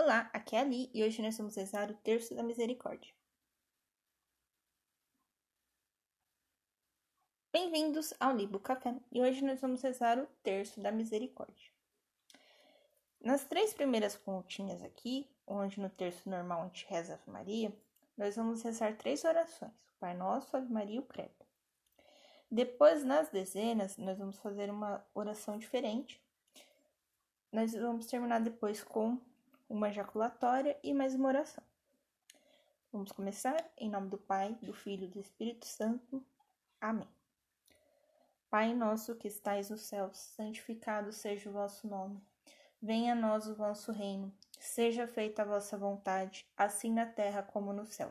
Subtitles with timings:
[0.00, 3.12] Olá, aqui é a Ali e hoje nós vamos rezar o Terço da Misericórdia.
[7.52, 11.72] Bem-vindos ao Libo Café e hoje nós vamos rezar o Terço da Misericórdia.
[13.20, 17.76] Nas três primeiras continhas aqui, onde no terço normal a gente reza Ave Maria,
[18.16, 21.44] nós vamos rezar três orações: o Pai Nosso, Ave Maria e o Credo.
[22.48, 26.22] Depois, nas dezenas, nós vamos fazer uma oração diferente.
[27.50, 29.20] Nós vamos terminar depois com
[29.68, 31.62] uma ejaculatória e mais uma oração.
[32.90, 36.24] Vamos começar em nome do Pai, do Filho e do Espírito Santo.
[36.80, 37.08] Amém.
[38.48, 42.18] Pai nosso que estais nos céus, santificado seja o vosso nome.
[42.80, 44.32] Venha a nós o vosso reino.
[44.58, 48.10] Seja feita a vossa vontade, assim na terra como no céu.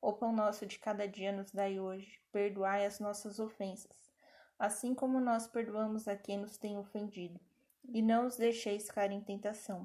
[0.00, 2.20] O pão nosso de cada dia nos dai hoje.
[2.30, 4.08] Perdoai as nossas ofensas,
[4.56, 7.40] assim como nós perdoamos a quem nos tem ofendido.
[7.88, 9.84] E não os deixeis cair em tentação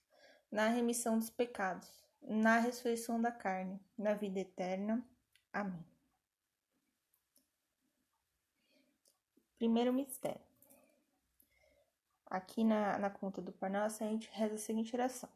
[0.51, 1.89] na remissão dos pecados,
[2.21, 5.03] na ressurreição da carne, na vida eterna.
[5.53, 5.85] Amém.
[9.57, 10.41] Primeiro mistério.
[12.25, 15.29] Aqui na, na conta do Pai Nosso, a gente reza a seguinte oração.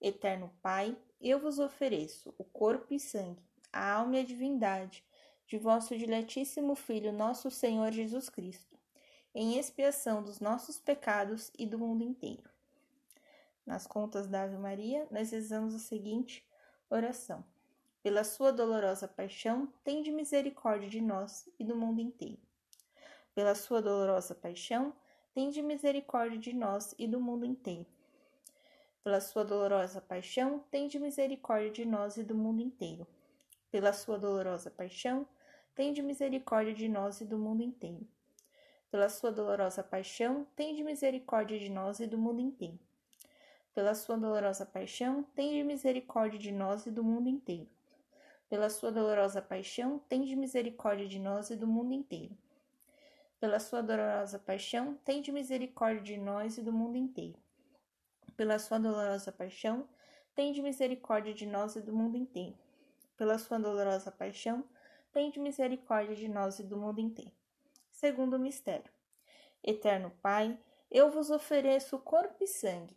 [0.00, 5.04] Eterno Pai, eu vos ofereço o corpo e sangue, a alma e a divindade
[5.46, 8.78] de vosso diletíssimo Filho, nosso Senhor Jesus Cristo,
[9.34, 12.53] em expiação dos nossos pecados e do mundo inteiro
[13.66, 16.46] nas contas da Ave Maria, nós rezamos a seguinte
[16.90, 17.44] oração:
[18.02, 22.38] Pela sua dolorosa paixão, tende misericórdia de nós e do mundo inteiro.
[23.34, 24.94] Pela sua dolorosa paixão,
[25.34, 27.86] tende misericórdia de nós e do mundo inteiro.
[29.02, 33.06] Pela sua dolorosa paixão, tende misericórdia de nós e do mundo inteiro.
[33.70, 35.26] Pela sua dolorosa paixão,
[35.74, 38.06] tende misericórdia de nós e do mundo inteiro.
[38.90, 42.78] Pela sua dolorosa paixão, tende misericórdia de nós e do mundo inteiro
[43.74, 47.68] pela sua dolorosa paixão, tende misericórdia de nós e do mundo inteiro.
[48.48, 52.36] Pela sua dolorosa paixão, tende misericórdia de nós e do mundo inteiro.
[53.40, 57.36] Pela sua dolorosa paixão, tende misericórdia de nós e do mundo inteiro.
[58.36, 59.88] Pela sua dolorosa paixão,
[60.36, 62.56] tende misericórdia de nós e do mundo inteiro.
[63.16, 64.64] Pela sua dolorosa paixão,
[65.12, 67.32] tende misericórdia de nós e do mundo inteiro.
[67.90, 68.90] Segundo mistério.
[69.64, 70.56] Eterno Pai,
[70.90, 72.96] eu vos ofereço corpo e sangue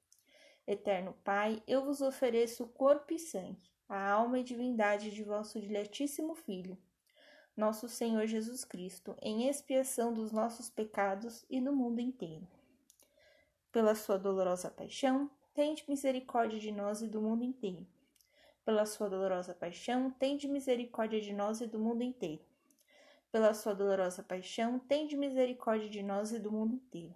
[0.71, 5.59] Eterno Pai, eu vos ofereço o corpo e sangue, a alma e divindade de vosso
[5.59, 6.77] diletíssimo Filho,
[7.55, 12.47] nosso Senhor Jesus Cristo, em expiação dos nossos pecados e do mundo inteiro.
[13.71, 17.85] Pela sua dolorosa paixão, tende misericórdia de nós e do mundo inteiro.
[18.63, 22.43] Pela sua dolorosa paixão, tende misericórdia de nós e do mundo inteiro.
[23.29, 27.15] Pela sua dolorosa paixão, tende misericórdia de nós e do mundo inteiro.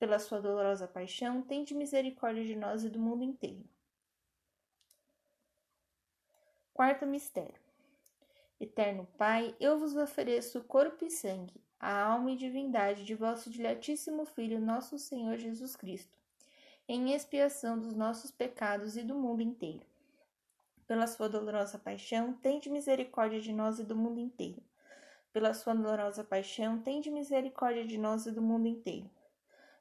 [0.00, 3.62] Pela sua dolorosa paixão, tende misericórdia de nós e do mundo inteiro.
[6.72, 7.60] Quarto mistério.
[8.58, 14.24] Eterno Pai, eu vos ofereço corpo e sangue, a alma e divindade de vosso diletíssimo
[14.24, 16.16] Filho, nosso Senhor Jesus Cristo,
[16.88, 19.84] em expiação dos nossos pecados e do mundo inteiro.
[20.86, 24.62] Pela sua dolorosa paixão, tende misericórdia de nós e do mundo inteiro.
[25.30, 29.10] Pela sua dolorosa paixão, tende misericórdia de nós e do mundo inteiro.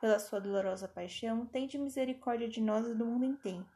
[0.00, 3.66] Pela sua dolorosa paixão, tende misericórdia de nós e do mundo inteiro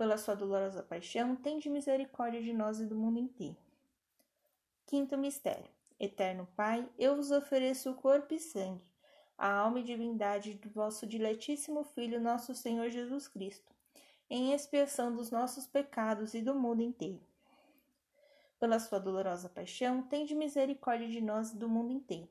[0.00, 3.58] pela sua dolorosa paixão, tende misericórdia de nós e do mundo inteiro.
[4.86, 5.70] Quinto mistério.
[5.98, 8.82] Eterno Pai, eu vos ofereço o corpo e sangue,
[9.36, 13.74] a alma e divindade do vosso diletíssimo Filho, nosso Senhor Jesus Cristo,
[14.30, 17.20] em expiação dos nossos pecados e do mundo inteiro.
[18.58, 22.30] Pela sua dolorosa paixão, tende misericórdia de nós e do mundo inteiro.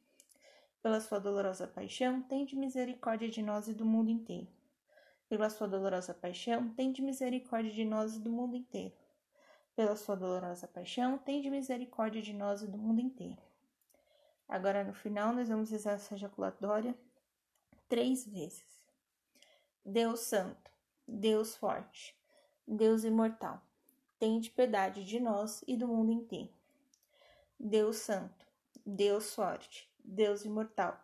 [0.81, 4.47] Pela sua dolorosa paixão, tende misericórdia de nós e do mundo inteiro
[5.31, 8.93] pela sua dolorosa paixão, tende misericórdia de nós e do mundo inteiro.
[9.73, 13.41] Pela sua dolorosa paixão, tende misericórdia de nós e do mundo inteiro.
[14.45, 16.93] Agora, no final, nós vamos rezar essa ejaculatória
[17.87, 18.85] três vezes.
[19.85, 20.69] Deus Santo,
[21.07, 22.13] Deus Forte,
[22.67, 23.61] Deus Imortal,
[24.19, 26.51] tende piedade de nós e do mundo inteiro.
[27.57, 28.45] Deus Santo,
[28.85, 30.99] Deus Forte, Deus Imortal,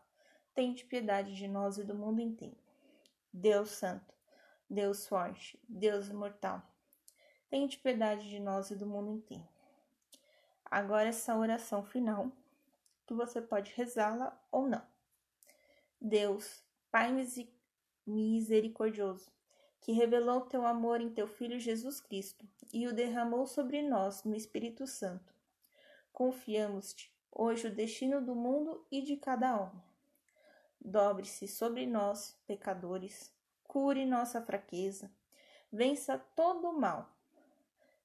[0.53, 2.57] tende piedade de nós e do mundo inteiro.
[3.31, 4.13] Deus Santo,
[4.69, 6.61] Deus forte, Deus imortal,
[7.49, 9.47] tente piedade de nós e do mundo inteiro.
[10.65, 12.31] Agora essa oração final,
[13.05, 14.81] que você pode rezá-la ou não.
[16.01, 17.13] Deus, Pai
[18.05, 19.31] misericordioso,
[19.81, 24.35] que revelou teu amor em teu Filho Jesus Cristo e o derramou sobre nós no
[24.35, 25.33] Espírito Santo.
[26.11, 29.83] Confiamos-te hoje o destino do mundo e de cada alma.
[30.79, 33.33] Dobre-se sobre nós, pecadores,
[33.63, 35.11] cure nossa fraqueza,
[35.71, 37.13] vença todo o mal.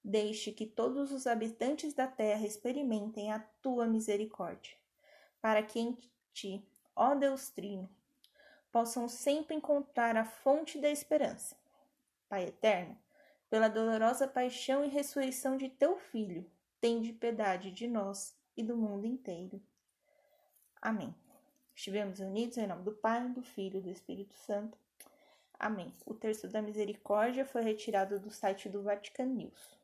[0.05, 4.77] Deixe que todos os habitantes da terra experimentem a tua misericórdia,
[5.41, 5.97] para que em
[6.33, 6.67] ti,
[6.97, 7.89] ó Deus Trino,
[8.73, 11.57] possam sempre encontrar a fonte da esperança.
[12.29, 12.99] Pai eterno,
[13.49, 16.50] pela dolorosa paixão e ressurreição de teu Filho,
[16.81, 19.61] tende piedade de nós e do mundo inteiro.
[20.80, 21.14] Amém.
[21.75, 24.76] Estivemos unidos em nome do Pai, do Filho e do Espírito Santo.
[25.59, 25.94] Amém.
[26.04, 29.78] O terço da misericórdia foi retirado do site do Vatican News.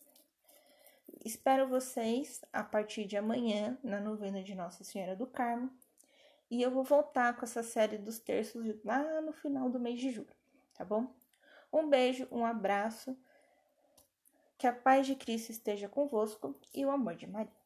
[1.24, 5.70] Espero vocês a partir de amanhã na novena de Nossa Senhora do Carmo.
[6.50, 10.10] E eu vou voltar com essa série dos terços lá no final do mês de
[10.10, 10.34] julho,
[10.74, 11.14] tá bom?
[11.72, 13.16] Um beijo, um abraço.
[14.56, 17.57] Que a paz de Cristo esteja convosco e o amor de Maria.